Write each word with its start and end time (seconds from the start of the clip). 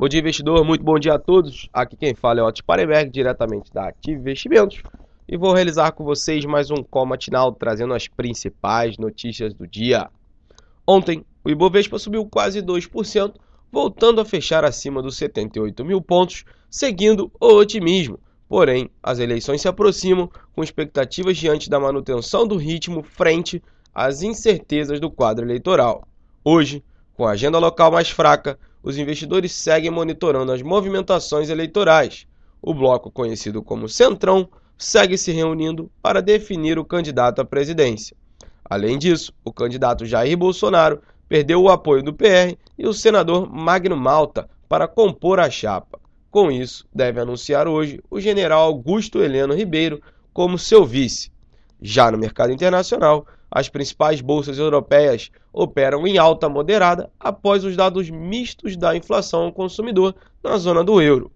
Bom 0.00 0.08
dia, 0.08 0.20
investidor. 0.20 0.64
Muito 0.64 0.82
bom 0.82 0.98
dia 0.98 1.12
a 1.12 1.18
todos. 1.18 1.68
Aqui 1.74 1.94
quem 1.94 2.14
fala 2.14 2.40
é 2.40 2.42
Otto 2.42 2.64
Pareberg, 2.64 3.10
diretamente 3.10 3.70
da 3.70 3.88
Ative 3.88 4.18
Investimentos. 4.18 4.82
E 5.28 5.36
vou 5.36 5.52
realizar 5.52 5.92
com 5.92 6.02
vocês 6.02 6.42
mais 6.46 6.70
um 6.70 6.82
call 6.82 7.04
matinal, 7.04 7.52
trazendo 7.52 7.92
as 7.92 8.08
principais 8.08 8.96
notícias 8.96 9.52
do 9.52 9.66
dia. 9.66 10.08
Ontem, 10.86 11.22
o 11.44 11.50
Ibovespa 11.50 11.98
subiu 11.98 12.24
quase 12.24 12.62
2%, 12.62 13.34
voltando 13.70 14.22
a 14.22 14.24
fechar 14.24 14.64
acima 14.64 15.02
dos 15.02 15.18
78 15.18 15.84
mil 15.84 16.00
pontos, 16.00 16.46
seguindo 16.70 17.30
o 17.38 17.56
otimismo. 17.56 18.18
Porém, 18.48 18.88
as 19.02 19.18
eleições 19.18 19.60
se 19.60 19.68
aproximam, 19.68 20.30
com 20.54 20.64
expectativas 20.64 21.36
diante 21.36 21.68
da 21.68 21.78
manutenção 21.78 22.48
do 22.48 22.56
ritmo 22.56 23.02
frente 23.02 23.62
às 23.94 24.22
incertezas 24.22 24.98
do 24.98 25.10
quadro 25.10 25.44
eleitoral. 25.44 26.08
Hoje, 26.42 26.82
com 27.14 27.26
a 27.26 27.32
agenda 27.32 27.58
local 27.58 27.92
mais 27.92 28.08
fraca, 28.08 28.58
os 28.82 28.98
investidores 28.98 29.52
seguem 29.52 29.90
monitorando 29.90 30.52
as 30.52 30.62
movimentações 30.62 31.50
eleitorais. 31.50 32.26
O 32.62 32.74
bloco 32.74 33.10
conhecido 33.10 33.62
como 33.62 33.88
Centrão 33.88 34.48
segue 34.76 35.18
se 35.18 35.30
reunindo 35.32 35.90
para 36.02 36.22
definir 36.22 36.78
o 36.78 36.84
candidato 36.84 37.40
à 37.40 37.44
presidência. 37.44 38.16
Além 38.64 38.98
disso, 38.98 39.32
o 39.44 39.52
candidato 39.52 40.06
Jair 40.06 40.36
Bolsonaro 40.36 41.02
perdeu 41.28 41.62
o 41.62 41.68
apoio 41.68 42.02
do 42.02 42.14
PR 42.14 42.56
e 42.78 42.86
o 42.86 42.94
senador 42.94 43.50
Magno 43.52 43.96
Malta 43.96 44.48
para 44.68 44.88
compor 44.88 45.40
a 45.40 45.50
chapa. 45.50 46.00
Com 46.30 46.50
isso, 46.50 46.86
deve 46.94 47.20
anunciar 47.20 47.66
hoje 47.66 48.00
o 48.08 48.20
general 48.20 48.62
Augusto 48.62 49.20
Heleno 49.20 49.54
Ribeiro 49.54 50.00
como 50.32 50.58
seu 50.58 50.86
vice. 50.86 51.32
Já 51.82 52.10
no 52.10 52.18
mercado 52.18 52.52
internacional, 52.52 53.26
as 53.50 53.68
principais 53.68 54.20
bolsas 54.20 54.58
europeias 54.58 55.30
operam 55.52 56.06
em 56.06 56.18
alta 56.18 56.48
moderada 56.48 57.10
após 57.18 57.64
os 57.64 57.76
dados 57.76 58.08
mistos 58.08 58.76
da 58.76 58.94
inflação 58.96 59.44
ao 59.44 59.52
consumidor 59.52 60.14
na 60.42 60.56
zona 60.56 60.84
do 60.84 61.02
euro. 61.02 61.30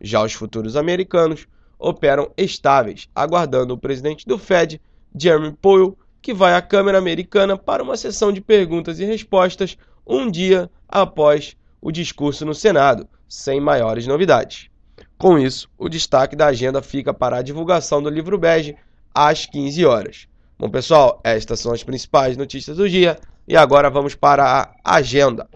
Já 0.00 0.22
os 0.22 0.32
futuros 0.32 0.76
americanos 0.76 1.46
operam 1.78 2.30
estáveis, 2.36 3.08
aguardando 3.14 3.74
o 3.74 3.78
presidente 3.78 4.26
do 4.26 4.38
Fed, 4.38 4.80
Jeremy 5.14 5.52
Powell, 5.52 5.96
que 6.22 6.34
vai 6.34 6.54
à 6.54 6.62
Câmara 6.62 6.98
Americana 6.98 7.56
para 7.56 7.82
uma 7.82 7.96
sessão 7.96 8.32
de 8.32 8.40
perguntas 8.40 8.98
e 8.98 9.04
respostas 9.04 9.76
um 10.06 10.30
dia 10.30 10.70
após 10.88 11.56
o 11.80 11.92
discurso 11.92 12.44
no 12.44 12.54
Senado, 12.54 13.08
sem 13.28 13.60
maiores 13.60 14.06
novidades. 14.06 14.68
Com 15.16 15.38
isso, 15.38 15.68
o 15.76 15.88
destaque 15.88 16.34
da 16.34 16.46
agenda 16.46 16.80
fica 16.80 17.12
para 17.12 17.36
a 17.36 17.42
divulgação 17.42 18.02
do 18.02 18.08
livro 18.08 18.38
bege 18.38 18.76
às 19.14 19.46
15 19.46 19.84
horas. 19.84 20.28
Bom, 20.60 20.68
pessoal, 20.68 21.20
estas 21.22 21.60
são 21.60 21.72
as 21.72 21.84
principais 21.84 22.36
notícias 22.36 22.78
do 22.78 22.88
dia 22.88 23.16
e 23.46 23.56
agora 23.56 23.88
vamos 23.88 24.16
para 24.16 24.74
a 24.84 24.96
agenda. 24.96 25.48